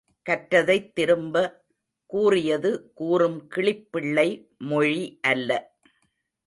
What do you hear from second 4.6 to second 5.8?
மொழி அல்ல!